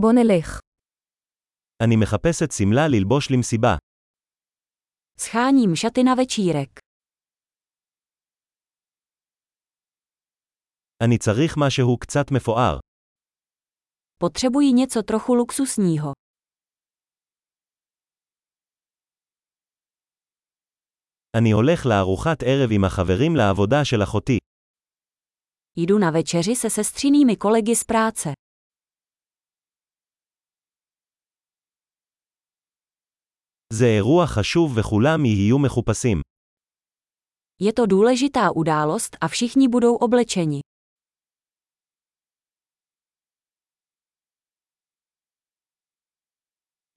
[0.00, 0.60] בוא נלך.
[1.82, 3.76] אני מחפשת שמלה ללבוש למסיבה.
[5.20, 6.80] Scháním šaty na večírek.
[11.02, 12.78] אני צריך משהו קצת מפואר.
[14.24, 16.12] Potřebuji něco trochu luxusního.
[21.36, 24.38] אני הולך לארוחת ערב עם החברים לעבודה של אחותי.
[25.78, 28.32] Jdu na večeři se sestřinými kolegy z práce.
[33.73, 36.21] זה אירוע חשוב וכולם יהיו מחופשים.
[37.63, 40.61] Je to důležitá událost a všichni budou oblečeni.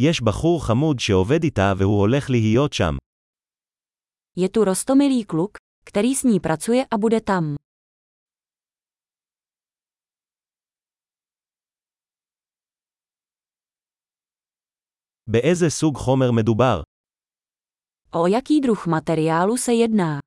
[0.00, 2.96] יש בחור חמוד שעובד איתה והוא הולך להיות שם.
[4.38, 7.56] Je tu rostomilý kluk, který s ní pracuje a bude tam.
[15.27, 16.81] באיזה סוג חומר מדובר?
[18.15, 20.19] O jaký druh materiálu se jedná?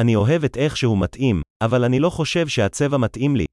[0.00, 3.44] אני אוהב את איך שהוא מתאים, אבל אני לא חושב שהצבע מתאים לי.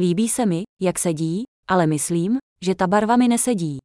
[0.00, 3.78] Líbí se mi, jak sedí, ale myslím, že ta barva mi nesedí.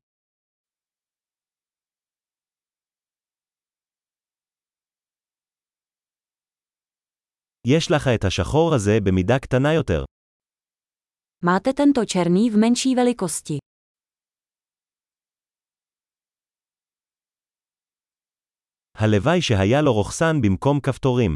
[7.68, 10.04] יש לך את השחור הזה במידה קטנה יותר.
[11.45, 13.59] Máte tento černý v menší velikosti.
[18.97, 21.35] הלוואי שהיה לו רוכסן במקום כפתורים.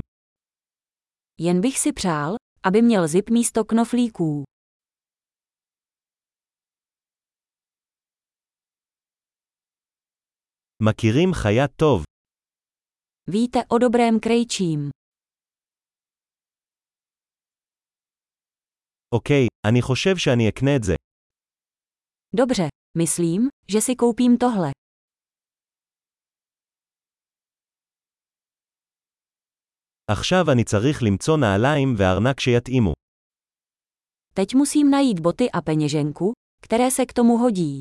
[1.41, 2.35] Jen bych si přál,
[2.65, 4.45] aby měl zip místo knoflíků.
[10.83, 12.03] מכירים חיה טוב.
[13.31, 14.91] Víte o dobrém krejčím.
[19.15, 20.95] אוקיי, אני חושב שאני אקנה את זה.
[22.37, 22.63] Dobře,
[22.99, 24.71] myslím, že si koupím tohle.
[30.11, 32.93] עכשיו אני צריך למצוא נעליים וארנק שיתאימו.
[34.35, 37.81] Teď musím najít boty a peněženku, které se k tomu hodí.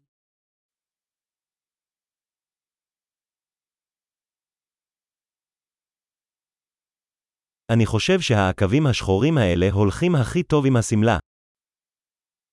[7.74, 11.18] אני חושב שהעקבים השחורים האלה הולכים הכי טוב עם השמלה.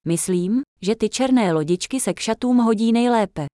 [0.05, 3.45] Myslím, že ty černé lodičky se k šatům hodí nejlépe.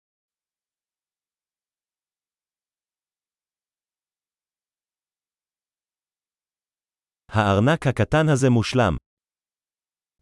[7.29, 8.95] הארנק הקטן הזה מושלם.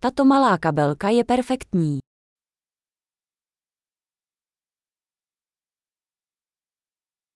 [0.01, 1.99] Tato malá kabelka je perfektní.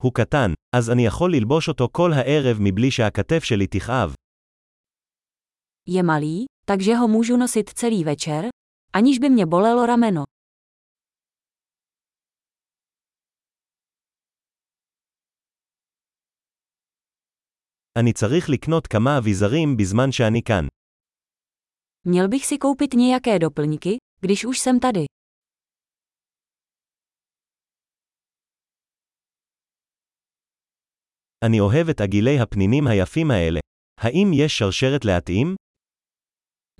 [0.03, 4.13] הוא קטן, אז אני יכול ללבוש אותו כל הערב מבלי שהכתף שלי תכאב.
[5.89, 8.49] Je malý, takže ho můžu nosit celý večer,
[8.93, 10.23] aniž by mě bolelo rameno.
[17.99, 20.67] אני צריך לקנות כמה אביזרים בזמן שאני כאן.
[22.05, 25.05] Měl bych si koupit nějaké doplňky, když už jsem tady.
[31.45, 33.59] אני אוהב את עגילי הפנינים היפים האלה.
[34.01, 35.55] האם יש שרשרת להתאים?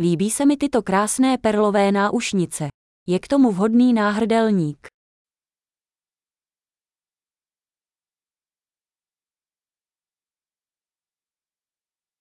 [0.01, 2.67] Líbí se mi tyto krásné perlové náušnice.
[3.07, 4.87] Je k tomu vhodný náhrdelník.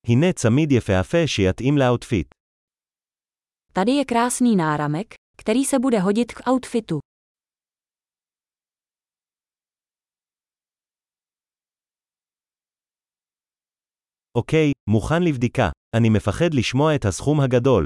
[0.08, 2.28] הנה צמיד יפהפה שיתאים לאוטפיט.
[3.72, 6.98] Tady je krásný náramek, který se bude hodit k outfitu.
[14.34, 15.70] אוקיי, מוכן לבדיקה.
[15.96, 17.84] אני מפחד לשמוע את הסכום הגדול.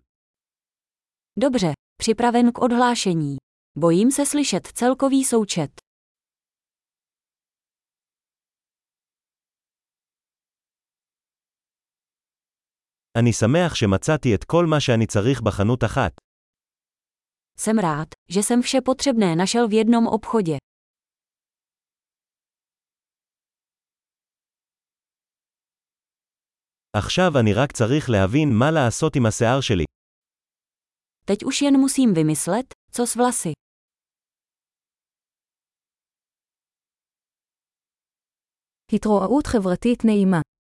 [1.40, 3.36] Dobře, připraven k odhlášení.
[3.78, 5.70] Bojím se slyšet celkový součet.
[13.18, 16.12] אני שמח שמצאתי את כל מה שאני צריך בחנות אחת.
[17.56, 20.56] Jsem rád, že jsem vše potřebné našel v jednom obchodě.
[26.97, 29.83] עכשיו אני רק צריך להבין מה לעשות עם השיער שלי.
[31.25, 33.53] Teď už jen musím vymyslet, co s vlasy.
[38.93, 40.41] התרועעות חברתית נעימה.